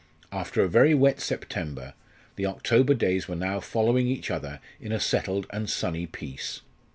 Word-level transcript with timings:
After 0.31 0.63
a 0.63 0.67
very 0.67 0.95
wet 0.95 1.19
September, 1.21 1.93
the 2.35 2.47
October 2.47 2.95
days 2.95 3.27
were 3.27 3.35
now 3.35 3.59
following 3.59 4.07
each 4.07 4.31
other 4.31 4.59
in 4.79 4.91
a 4.91 4.99
settled 4.99 5.45
and 5.51 5.69
sunny 5.69 6.07
peace. 6.07 6.61